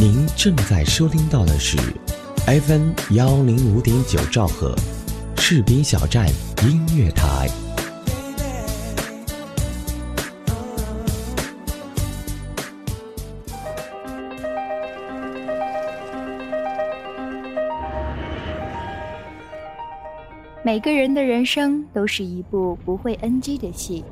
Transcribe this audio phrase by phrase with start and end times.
[0.00, 1.76] 您正在收听到的是
[2.46, 4.74] FM 幺零五点九兆赫，
[5.36, 6.26] 士兵小站
[6.62, 7.46] 音乐台。
[20.64, 24.02] 每个人的人生都是一部不会 NG 的戏。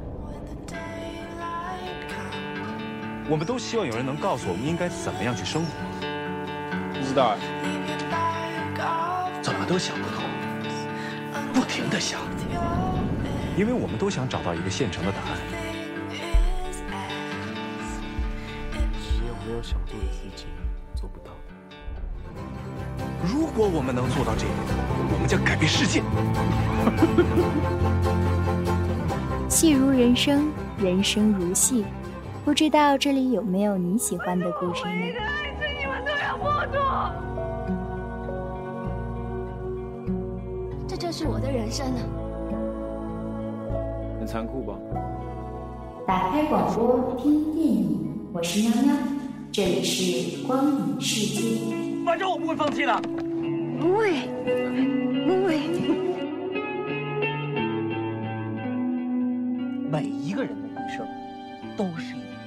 [3.31, 5.69] 我们都希望有人能告诉我们应该怎么样去生活。
[6.95, 7.37] 不知道，
[9.43, 10.25] 怎么都想不通，
[11.53, 12.23] 不停的想，
[13.55, 15.37] 因为我们都想找到一个现成的答案。
[18.73, 18.79] 你
[19.29, 20.47] 有没有想做的事情，
[20.95, 21.33] 做不到
[23.23, 24.59] 如果我们能做到这一点，
[25.13, 26.03] 我们将改变世界。
[29.51, 31.85] 戏如人生，人生如戏。
[32.49, 34.93] 不知道这里有没有你喜欢的故事呢？
[40.87, 42.01] 这就是我的人生啊！
[44.19, 44.75] 很残酷吧？
[46.07, 48.95] 打开广播听电影，我是喵喵，
[49.53, 51.43] 这里是光影世界。
[52.03, 52.99] 反正我不会放弃的。
[53.79, 54.27] 不会，
[55.27, 55.59] 不会。
[59.91, 61.07] 每一个人的一生
[61.77, 62.38] 都是一。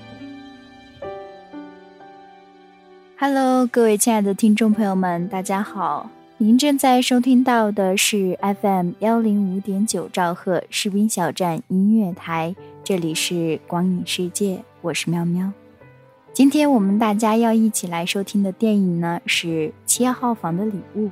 [3.24, 6.10] Hello，各位亲爱的听众朋友们，大家好！
[6.40, 15.54] 您正在收听到的是 FM 幺零五点九兆赫士兵小站音乐台，这里是光影世界，我是喵喵。
[16.34, 19.48] 今天我们大家要一起来收听的电影呢是
[19.86, 21.06] 《七号房的礼物》。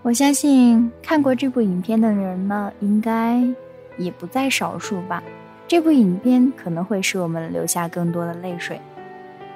[0.00, 3.44] 我相信看过这部影片的人呢，应该
[3.98, 5.22] 也不在少数吧。
[5.68, 8.80] 这部影片可能会使我们留下更多的泪水，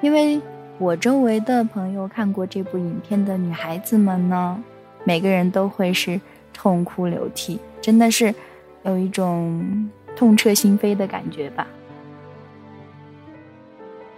[0.01, 0.39] 因为。
[0.79, 4.63] 我周围的朋友看过这部影片的女孩子们呢，
[5.03, 6.21] 每个人都会是
[6.53, 8.33] 痛哭流涕，真的是
[8.83, 11.67] 有一种痛彻心扉的感觉吧。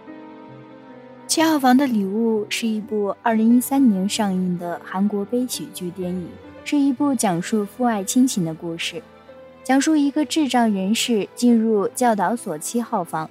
[1.31, 6.27] 《七号房的礼物》是一部二零一三年上映的韩国悲喜剧电影，
[6.65, 9.01] 是一部讲述父爱亲情的故事，
[9.63, 13.29] 讲述一个智障人士进入教导所七号房，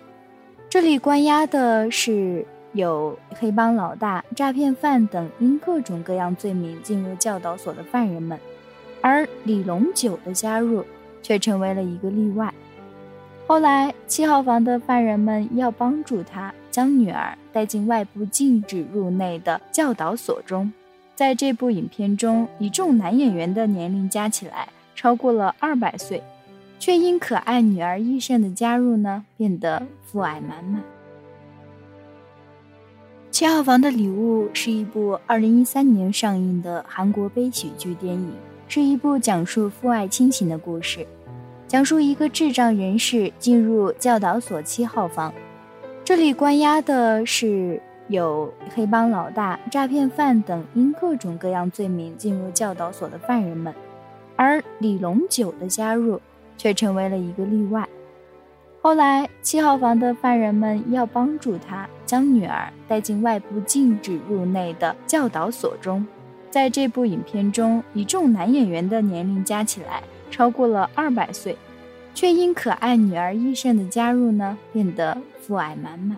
[0.70, 2.46] 这里关押的是。
[2.78, 8.38] 有黑帮老大、诈骗犯等因各种各样罪名进入教导所的犯人们，
[9.00, 10.84] 而李龙九的加入
[11.20, 12.54] 却成为了一个例外。
[13.48, 20.72] 后来，七号房的犯人们要帮助他将女儿带进外部禁止入内的教导所中。
[21.16, 26.22] 在这部影片中，一众男演员的年龄加起来超过了二百岁，
[26.78, 30.80] 却因可爱女儿医生的加入呢，变得父爱满满。
[33.38, 38.32] 七号房的礼物是一部二零一三年上映的韩国悲喜剧电影，
[38.66, 41.06] 是一部讲述父爱亲情的故事，
[41.68, 45.32] 讲述一个智障人士进入教导所七号房，
[46.04, 53.72] 这里关押的是有黑帮老大、诈骗犯等因各种各样罪名进入教导所的犯人们，
[54.34, 56.20] 而李龙九的加入
[56.56, 57.88] 却成为了一个例外。
[58.88, 66.06] 后来，七号房的犯人们要帮助他将女儿带进外部禁止入内的教导所中。
[66.50, 71.54] 在这部影片中，一众男演员的年龄加起来超过了二百岁，
[72.14, 76.16] 却因可爱女儿医生的加入呢，变得父爱满满。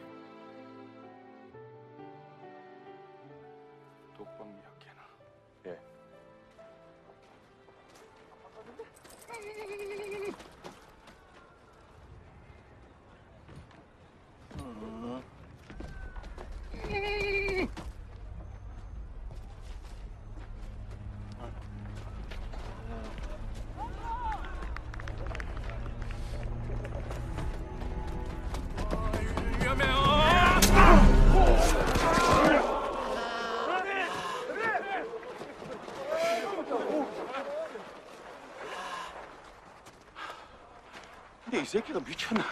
[41.70, 42.44] 새끼가 미쳤나?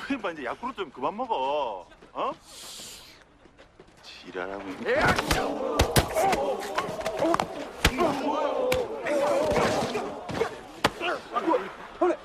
[0.00, 1.88] 그만 이제 약으로 좀 그만 먹어.
[2.12, 2.32] 어?
[4.02, 4.94] 지랄하고 있네.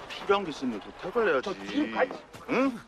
[0.09, 1.55] 필요한 게 있으면 부탁을 해야지.
[2.49, 2.79] 응?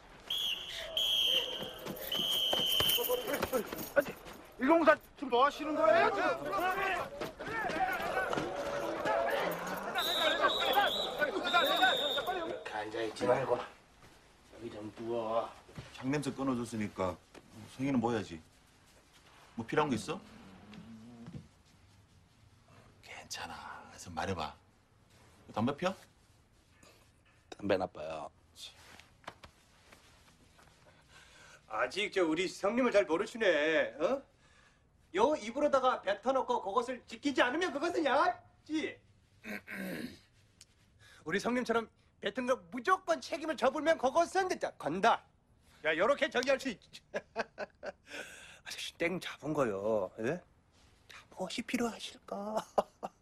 [4.58, 7.35] 일공사 지금 뭐 하시는 거예요?
[12.96, 13.60] 앉아있지 말고
[14.56, 15.52] 여기 좀 부어.
[15.98, 17.18] 향냄새 끊어줬으니까
[17.76, 18.42] 성이는 뭐야지?
[19.56, 20.20] 뭐 필요한 거 있어?
[23.04, 23.86] 괜찮아.
[23.90, 24.56] 그래서 말해봐.
[25.54, 25.96] 담배 피워?
[27.58, 28.30] 담배 나빠요.
[31.68, 33.96] 아직 저 우리 성님을 잘 모르시네.
[34.00, 34.22] 어?
[35.16, 38.98] 요 입으로다가 뱉어놓고 그것을 지키지 않으면 그것은 양아지.
[41.26, 41.90] 우리 성님처럼
[42.22, 45.24] 뱉은 거 무조건 책임을 져불면 그것은 진짜 건다.
[45.86, 47.02] 야, 요렇게 정의할 수 있지.
[48.64, 50.12] 아저씨 땡 잡은 거요.
[50.20, 50.42] 예?
[51.08, 52.56] 자, 무엇이 필요하실까?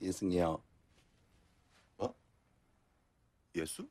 [0.00, 0.62] 예승이요.
[1.98, 2.14] 어?
[3.56, 3.88] 예수?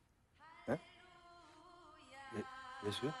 [2.86, 3.12] 예수요?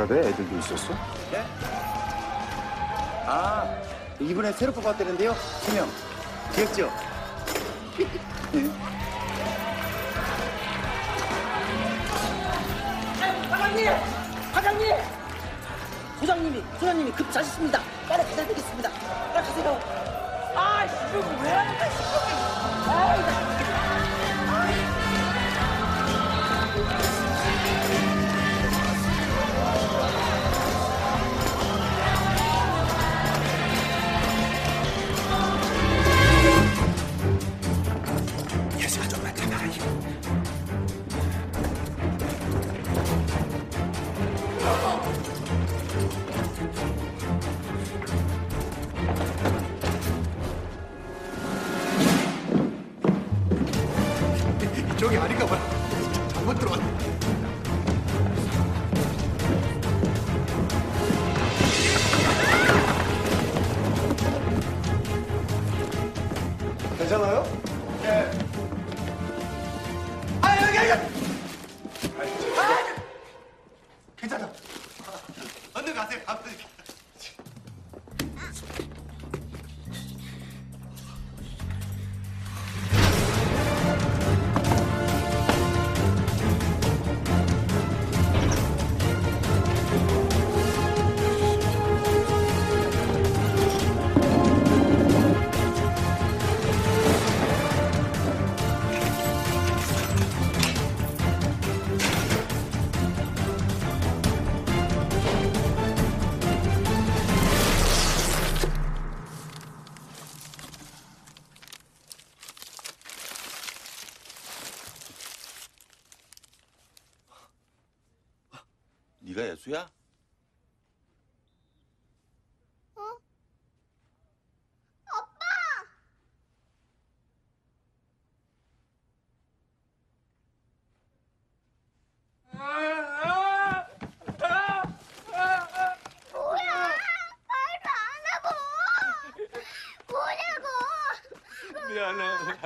[0.00, 0.94] 장가대 애들도 있었어?
[3.26, 3.68] 아,
[4.18, 5.34] 이번에 새로 뽑았다는데요.
[5.60, 5.88] 세 명.
[6.54, 6.90] 귀엽죠?
[13.50, 13.86] 사장님!
[14.54, 14.96] 사장님!
[16.20, 17.80] 소장님이, 소장님이 급 자셨습니다.
[18.08, 18.90] 빨리 기다리겠습니다.
[19.34, 19.80] 빨리 가세요.
[20.54, 22.32] 아, 이거 왜 하는 거야, 시끄럽게.
[22.88, 23.49] 아, 이거.
[67.10, 67.42] 괜찮아요?
[68.02, 68.49] 네.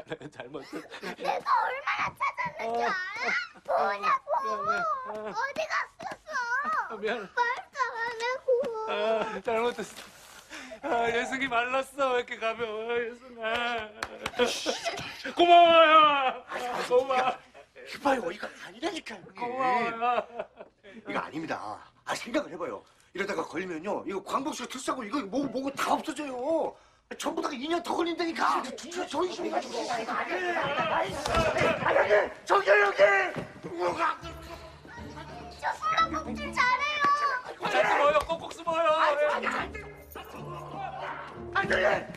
[0.31, 0.77] 잘못했어.
[1.17, 2.95] 내가 얼마나 찾았는지 알아?
[3.67, 4.31] 뭐냐고.
[5.31, 6.97] 어디 갔었어?
[6.97, 7.21] 미안해.
[7.21, 8.93] 말도 안 하고.
[8.93, 9.97] 아, 잘못했어.
[10.83, 12.11] 아, 예승이 말랐어.
[12.13, 13.89] 왜 이렇게 가벼워, 예승아.
[15.35, 16.45] 고마워요.
[16.89, 17.33] 고마워.
[17.97, 19.21] 이봐요, 이거 아니라니까요.
[19.31, 19.41] 이게.
[19.41, 20.27] 고마워요.
[21.09, 21.79] 이거 아닙니다.
[22.05, 22.85] 아 생각을 해봐요.
[23.15, 26.77] 이러다가 걸리면요, 이거 광복씨가 특사고 이거 뭐고 뭐고 다 없어져요.
[27.19, 28.63] 전부 다 2년 더 걸린다니까.
[29.09, 31.15] 조이심이 가지고 아니,
[32.45, 33.03] 정열혁이
[33.65, 34.19] 뭐가
[35.61, 37.03] 저 술랑 먹질 잘해요.
[37.71, 38.19] 잘 숨어요.
[38.27, 38.89] 꼭꼭 숨어요.
[38.91, 39.17] 안
[39.73, 39.87] 돼.
[41.55, 42.13] 안 돼.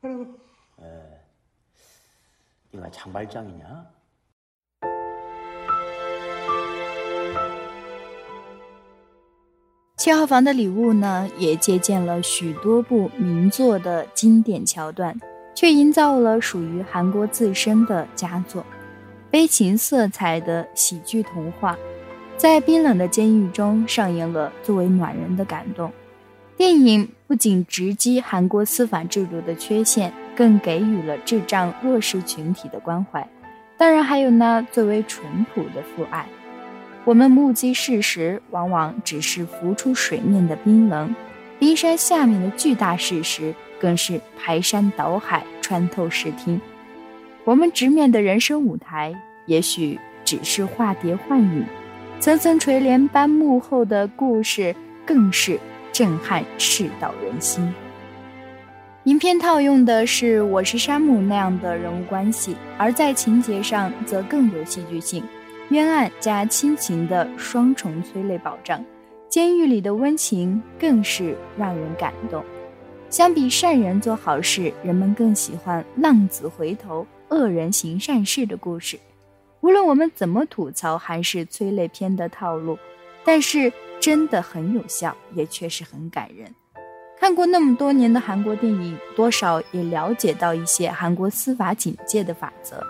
[0.03, 1.19] 에,
[2.71, 3.85] 네가 장발장이냐?
[9.95, 15.17] 七号房的礼物呢，也借鉴了许多部名作的经典桥段，
[15.55, 18.65] 却营造了属于韩国自身的佳作，
[19.31, 21.77] 悲情色彩的喜剧童话，
[22.35, 25.89] 在冰冷的监狱中上演了最为暖人的感动。
[26.58, 33.24] 电影不仅直击韩国司法制度的缺陷，更给予了智障弱势群体的关怀，
[33.76, 35.24] 当然还有那最为淳
[35.54, 36.26] 朴的父爱。
[37.04, 41.14] 我们目击事实，往往只是浮出水面的冰冷；
[41.60, 46.60] 冰山下面的巨大事实，更是排山倒海、穿透视听。
[47.44, 49.14] 我们直面的人生舞台，
[49.46, 51.62] 也许只是化蝶幻影；
[52.18, 54.74] 层层垂帘般幕后的故事，
[55.06, 55.60] 更是
[55.98, 57.74] 震撼世道人心。
[59.02, 65.24] 影片套用的是《我是山姆》那样的人物关系，而在情节上则更有戏剧性。
[65.70, 68.80] 冤案加亲情的双重催泪保障，
[69.28, 72.44] 监狱里的温情更是让人感动。
[73.10, 78.96] 相比善人做好事，人们更喜欢浪子回头、恶人行善事的故事。
[79.62, 82.78] 无论我们怎么吐槽韩式催泪片的套路，
[83.24, 86.54] 但是真的很有效，也确实很感人。
[87.20, 92.84] 看过那么多年的韩国电影，多少也了解到一些韩国司法警戒的法则。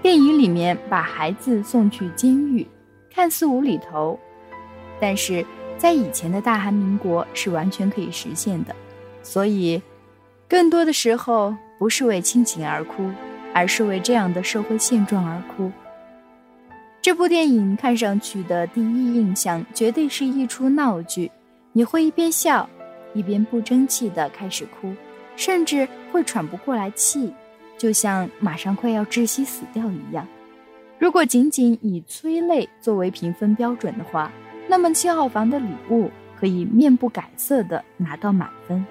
[0.00, 2.66] 电影里面把孩子送去监狱，
[3.12, 4.18] 看似无厘头，
[4.98, 5.44] 但是
[5.76, 8.74] 在以前的大韩民国是完全可以实现的。
[9.22, 9.82] 所以，
[10.48, 13.10] 更多的时候不是为亲情而哭，
[13.52, 15.70] 而是为这样的社会现状而哭。
[17.08, 21.30] 这部电影看上去的第一印象绝对是一出闹剧，
[21.72, 22.68] 你会一边笑，
[23.14, 24.92] 一边不争气的开始哭，
[25.34, 27.32] 甚至会喘不过来气。
[27.78, 30.28] 就像马上快要窒息死掉一样。
[30.98, 34.30] 如果仅仅以催泪作为评分标准的话，
[34.68, 38.84] 那么七号房的礼物可以面不改色的拿到满分。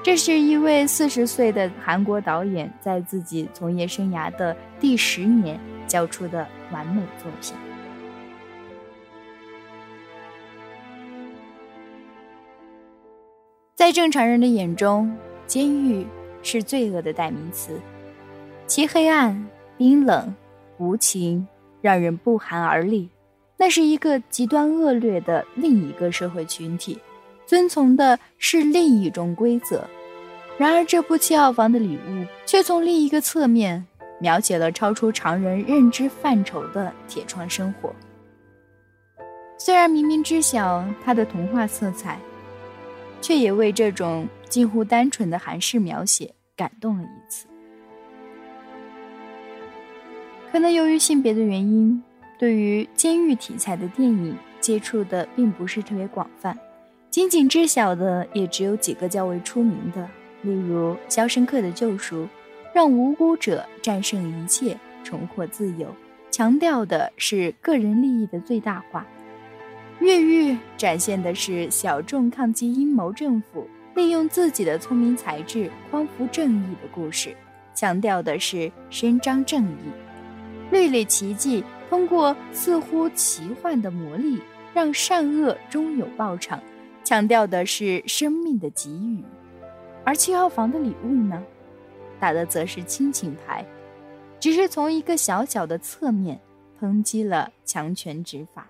[0.00, 7.52] 这是一位四十岁的韩国导演在自己从业生涯的第十年交出的完美作品。
[13.84, 15.14] 在正常人的眼中，
[15.46, 16.06] 监狱
[16.42, 17.78] 是罪恶的代名词。
[18.66, 20.34] 其黑暗、冰冷、
[20.78, 21.46] 无情，
[21.82, 23.10] 让人不寒而栗。
[23.58, 26.98] 那是一个极端恶劣的另一个社会群体，
[27.44, 29.84] 遵从的是另一种规则。
[30.56, 33.86] 然而，这部七号房的礼物却从另一个侧面
[34.18, 37.94] 描写了超出常人认知范畴的铁窗生活。
[39.58, 42.18] 虽然明明知晓它的童话色彩，
[43.24, 47.46] 却也为这种近乎单纯的韩式描写感动了一次。
[50.52, 52.02] 可能由于性别的原因，
[52.38, 56.54] 对于监狱题材的电影接触的并不是特别广泛，
[57.08, 60.06] 仅仅知晓的也只有几个较为出名的，
[60.42, 62.24] 例如《肖申克的救赎》，
[62.74, 65.88] 让无辜者战胜一切，重获自由，
[66.30, 69.00] 强调的是个人利益的最大化；
[70.00, 77.34] 《越狱》展现的是小众抗击阴谋政府，利用自己的聪明才智匡扶正义的故事，
[77.74, 79.76] 强调的是伸张正义。
[80.70, 84.40] 绿里奇迹通过似乎奇幻的魔力，
[84.74, 86.60] 让善恶终有报偿，
[87.04, 89.22] 强调的是生命的给予；
[90.04, 91.42] 而七号房的礼物呢，
[92.18, 93.64] 打的则是亲情牌，
[94.40, 96.40] 只是从一个小小的侧面
[96.80, 98.66] 抨击了强权执法。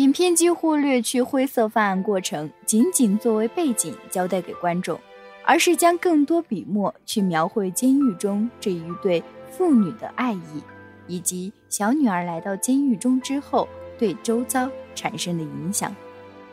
[0.00, 4.98] 影片几乎略去灰色犯案过程，仅仅作为背景交代给观众。
[5.44, 10.62] 而是将更多笔墨去描绘监狱中这一对父女的爱意，
[11.06, 15.94] 以及小女儿来到监狱中之后对周遭产生的影响，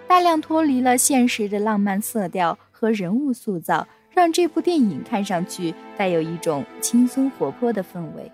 [0.07, 8.29] 大量脱离了现实的浪漫色调和人物塑造，让这部电影看上去带有一种轻松活泼的氛围。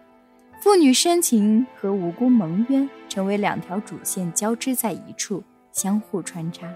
[0.63, 5.43] 父女深情和无辜蒙冤成为两条主线交织在一处，
[5.73, 6.73] 相互穿插，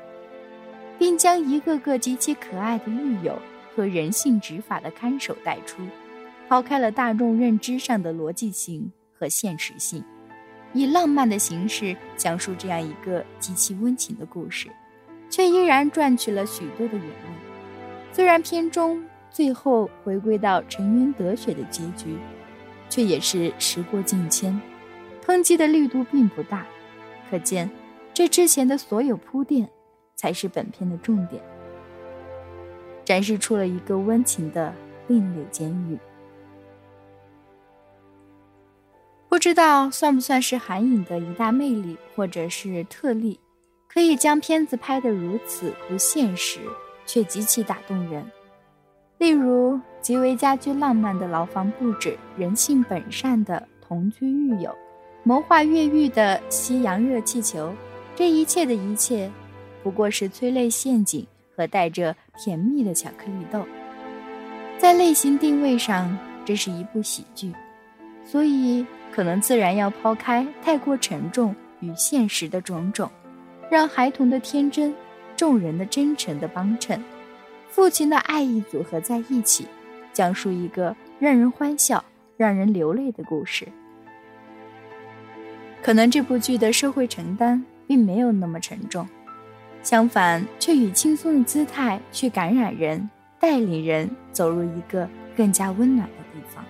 [1.00, 3.40] 并将一个个极其可爱的狱友。
[3.74, 5.82] 和人性执法的看守带出，
[6.50, 10.04] 抛开了大众认知上的逻辑性和现实性，
[10.74, 14.68] 以浪漫的形式讲述这样一个极其温情的故事，
[15.30, 17.30] 却依然赚取了许多的眼泪。
[18.12, 19.02] 虽然片中
[19.32, 22.18] 最后回归到沉冤得雪的结局，
[22.90, 24.60] 却也是时过境迁，
[25.26, 26.66] 抨击的力度并不大。
[27.30, 27.70] 可见，
[28.14, 29.70] 这之前的所有铺垫，
[30.16, 31.42] 才是本片的重点，
[33.04, 34.74] 展示出了一个温情的
[35.08, 35.98] 另类监狱。
[39.30, 43.40] 不知道算不算是韩影的一大魅力，或者是特例，
[43.88, 46.62] 可以将片子拍得如此不现实，
[47.06, 48.26] 却极其打动人。
[49.18, 54.74] 例如极为家居浪漫的牢房布置，人性本善的同居狱友，
[55.24, 57.74] 谋划越狱的西洋热气球，
[58.16, 59.30] 这一切的一切，
[59.84, 63.66] 不过是催泪陷阱和带着甜蜜的巧克力豆。
[64.78, 67.52] 在类型定位上，这是一部喜剧，
[68.24, 68.86] 所以。
[69.12, 73.10] 可能自然要抛开太过沉重与现实的种种，
[73.70, 74.96] 让孩童的天真、
[75.36, 77.04] 众人的真诚的帮衬，
[77.68, 79.66] 父亲的爱意组合在一起，
[80.18, 82.04] 讲述一个让人欢笑、
[82.38, 83.68] 让人流泪的故事。
[85.84, 89.08] 可能这部剧的社会承担并没有那么沉重，
[89.84, 93.08] 相反，却以轻松的姿态去感染人，
[93.40, 96.66] 带领人走入一个更加温暖的地方。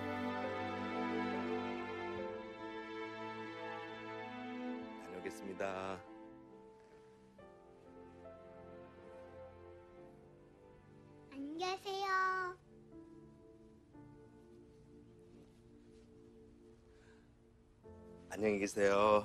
[18.68, 19.24] 계세요.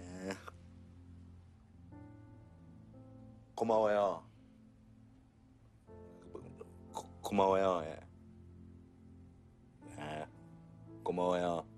[0.00, 0.36] 예.
[3.54, 4.22] 고마워요.
[6.92, 7.82] 고, 고마워요.
[7.86, 8.00] 예.
[9.98, 10.26] 예.
[11.02, 11.75] 고마워요.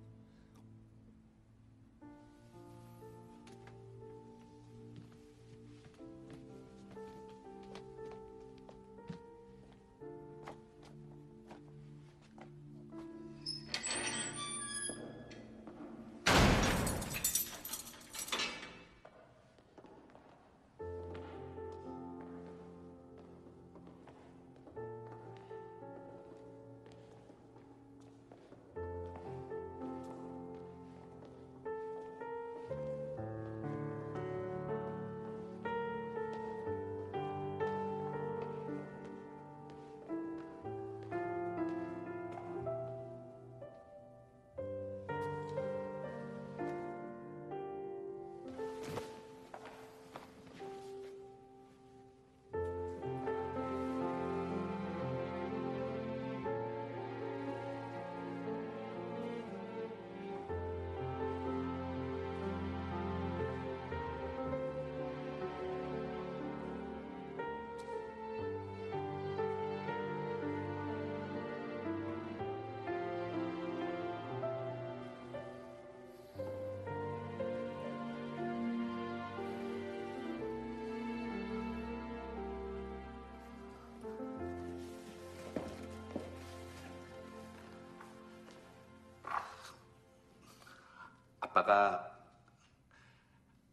[91.59, 92.17] 아빠가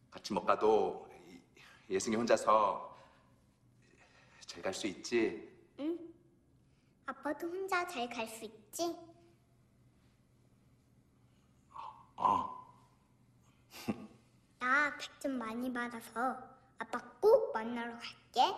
[0.09, 1.07] 같이 못 가도
[1.89, 2.95] 예승이 혼자서
[4.47, 5.47] 잘 갈 수 있지?
[5.79, 5.99] 응?
[7.05, 8.97] 아빠도 혼자 잘 갈 수 있지?
[12.15, 12.65] 어.
[14.59, 16.39] 나백좀 많이 받아서
[16.79, 18.55] 아빠 꼭 만나러 갈게.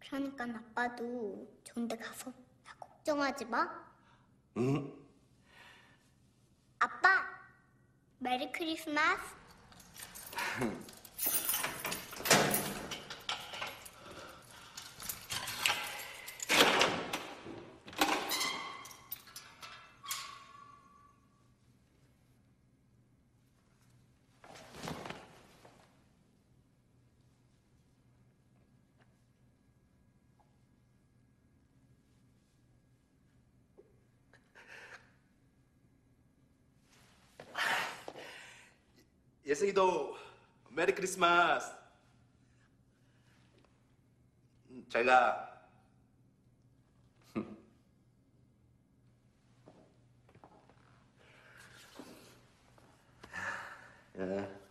[0.00, 2.30] 그러니까 아빠도 좋은 데 가서
[2.64, 3.86] 나 걱정하지 마.
[4.58, 5.07] 응?
[8.28, 8.46] 메리
[39.58, 40.16] 예승이도
[40.70, 41.74] 메리 크리스마스.
[44.70, 45.66] 음, 잘 가.
[54.18, 54.67] 예.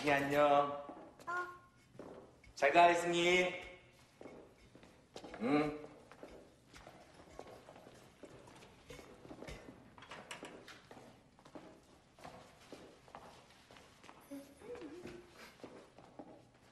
[0.00, 0.72] 승희 안녕.
[1.26, 1.32] 어.
[2.54, 3.52] 잘가 승희.
[5.42, 5.78] 응.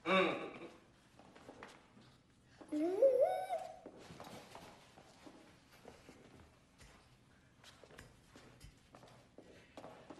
[0.06, 0.50] 응.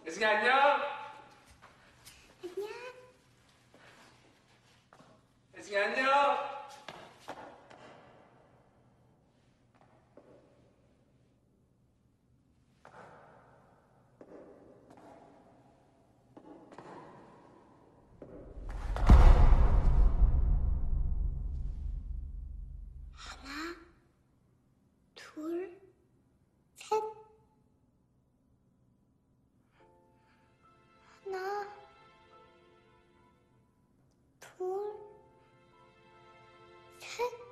[0.05, 0.98] 승희 안녕.
[5.69, 6.49] 승희 안녕.
[34.57, 35.08] 둘,
[37.19, 37.48] Thank you.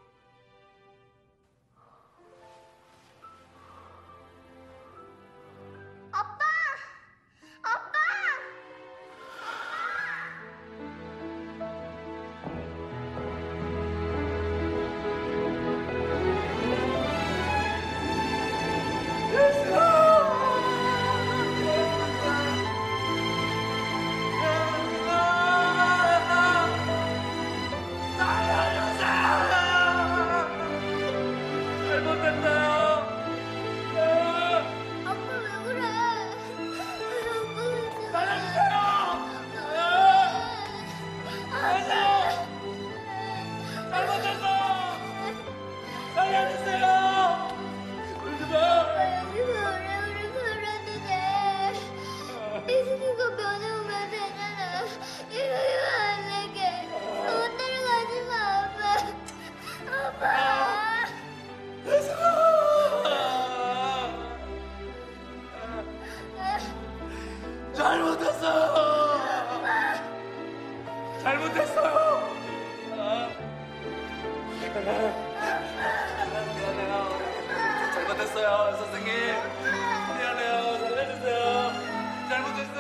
[76.58, 77.19] 미안해요.
[77.93, 79.12] 잘못했어요, 선생님.
[80.17, 80.56] 미안해요.
[80.80, 81.71] 살려주세요.
[82.30, 82.76] 잘못했어요,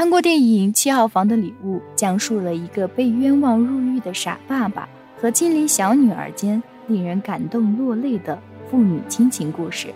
[0.00, 9.88] 韩国电影《七号房的礼物》讲述了一个被冤枉入狱的傻爸爸和亲邻小女儿间令人感动落泪的父女亲情故事。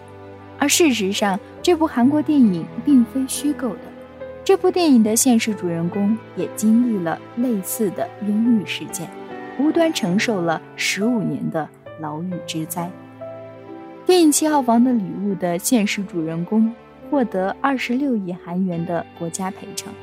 [0.58, 3.78] 而事实上，这部韩国电影并非虚构的。
[4.44, 9.08] 这部电影的现实主人公也经历了类似的冤狱事件，
[9.58, 11.66] 无端承受了十五年的
[11.98, 12.90] 牢狱之灾。
[14.04, 16.70] 电影《七号房的礼物》的现实主人公
[17.14, 19.94] 获得二十六亿韩元的国家赔偿，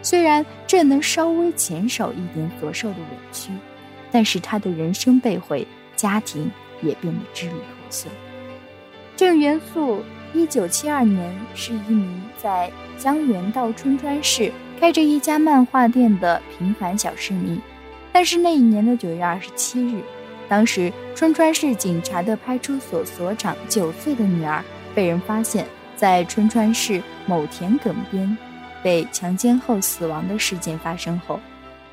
[0.00, 3.50] 虽然这能稍微减少一点所受的委屈，
[4.12, 6.48] 但是他的人生被毁，家庭
[6.80, 8.08] 也变得支离破碎。
[9.16, 17.60] 郑元素，一九七二年是一名在江原道春川市开着一家漫画店的平凡小市民，
[18.12, 20.00] 但是那一年的九月二十七日，
[20.48, 24.62] 当时春川市警察的派出所所长九岁的女儿
[24.94, 25.66] 被人发现。
[26.02, 28.36] 在春川市某田埂边
[28.82, 31.38] 被强奸后死亡的事件发生后，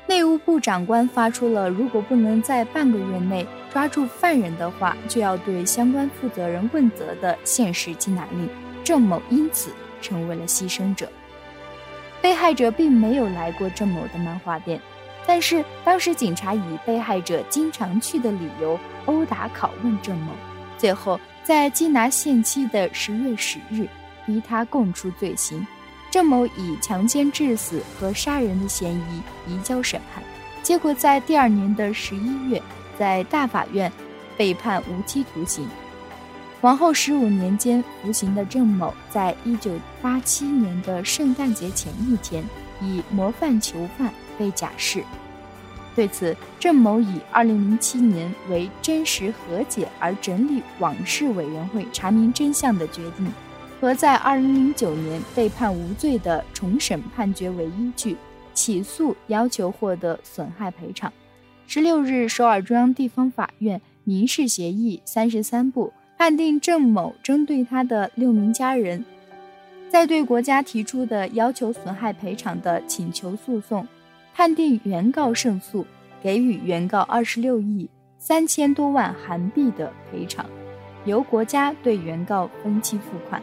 [0.08, 8.48] 内务部长官发出了如果不能在半个月内抓住犯人的话，就要对相关负责人问责的限时缉拿令。
[8.82, 9.70] 郑某因此
[10.02, 11.08] 成为了牺牲者。
[12.20, 14.80] 被害者并没有来过郑某的漫画店，
[15.24, 20.32] 但是当时警察以被害者经常去的理由殴打拷问郑某，
[20.76, 23.86] 最后在缉拿限期的十月十日。
[24.26, 25.66] 逼他供出罪行，
[26.10, 30.22] 郑某以强奸致死和杀人的嫌疑移交审判，
[30.62, 32.62] 结果在第二年的十一月，
[32.98, 33.92] 在大法院
[34.36, 35.68] 被判无期徒刑。
[36.62, 42.44] 往后十五年间服刑的郑某，在一九八七年的圣诞节前一天，
[42.82, 45.02] 以模范囚犯被假释。
[45.96, 53.32] 对此，郑某以二零零七年为真实和解而整理往事委员会查明真相的决定，
[53.80, 58.16] 和在二零零九年被判无罪的重审判决为依据，
[58.52, 61.10] 起诉要求获得损害赔偿。
[61.66, 65.92] 十六日，首尔中央地方法院民事协议三十三部。
[66.18, 69.02] 判定郑某针对他的六名家人，
[69.88, 73.88] 在对国家提出的要求损害赔偿的请求诉讼，
[74.34, 75.86] 判定原告胜诉，
[76.22, 77.88] 给予原告二十六亿
[78.18, 80.44] 三千多万韩币的赔偿，
[81.06, 83.40] 由国家对原告分期付款。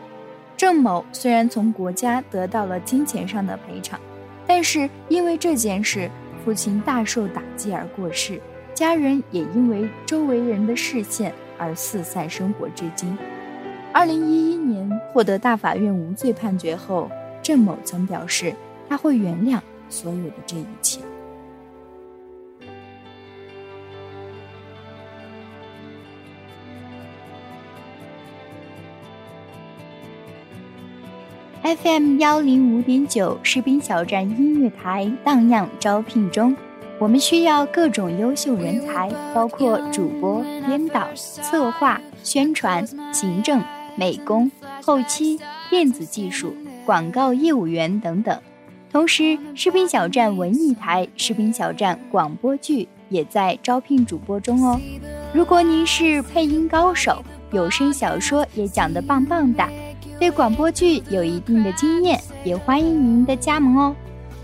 [0.58, 3.98] 郑某虽然从国家得到了金钱上的赔偿，
[4.46, 6.10] 但是因为这件事，
[6.43, 8.41] 父亲大受打击而过世，
[8.74, 11.34] 家人也因为周围人的视线。
[11.60, 13.17] 而四散生活至今。
[13.91, 17.10] 二零一一年获得大法院无罪判决后，
[17.41, 18.54] 郑某曾表示
[18.88, 21.00] 他会原谅所有的这一切。
[31.67, 36.56] FM 幺零五点九士兵小站音乐台荡漾招聘中。
[36.97, 43.62] 我们需要各种优秀人才，包括主播、编导、策划、宣传、行政、
[43.97, 44.49] 美工、
[44.82, 45.38] 后期、
[45.69, 48.39] 电子技术、广告业务员等等。
[48.89, 54.80] 同时，士兵小站文艺台、士兵小站广播剧也在招聘主播中哦。
[55.34, 59.67] 如果您是配音高手，有声小说也讲得棒棒的，
[60.19, 63.95] 对广播剧有一定的经验，也欢迎您的加盟哦。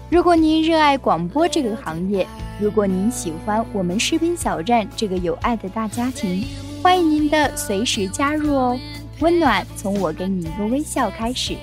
[0.10, 2.28] 如果您热爱广播这个行业，
[2.60, 6.46] 如果您喜欢我们士兵小站这个有爱的大家庭，
[6.84, 8.80] 欢迎您的随时加入哦。
[9.20, 11.56] 温暖从我给你一个微笑开始，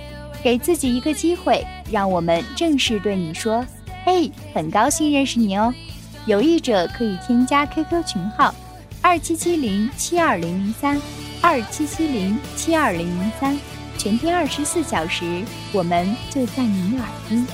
[0.42, 3.64] 给自己一个机会，让我们正式对你说
[4.04, 5.72] ：“嘿，很高兴认识你哦。”
[6.26, 8.52] 有意者可以添加 QQ 群号：
[9.00, 11.00] 二七七零七二零零三
[11.40, 13.56] 二七七零七二零零三，
[14.02, 17.46] 全天二十四小时，我们就在您的耳边。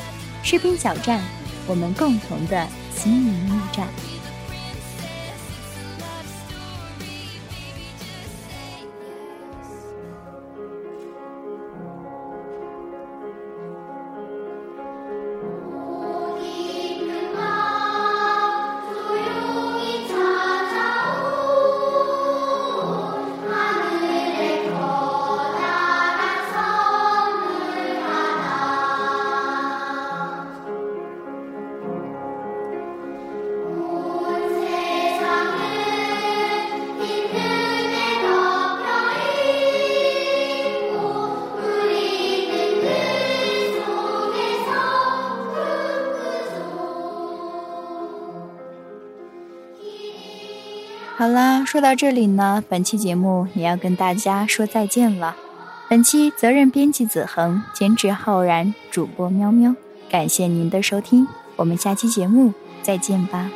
[0.45, 1.21] 士兵小站，
[1.67, 3.89] 我们共同的心灵驿站。
[51.27, 55.35] 好啦，说到这里呢，本期节目也要跟大家说再见了。
[55.91, 59.75] 本期责任编辑子恒，监制浩然，主播喵喵，
[60.09, 63.51] 感谢您的收听，我们下期节目再见吧。